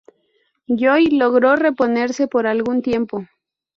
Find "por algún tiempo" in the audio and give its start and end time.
2.27-3.27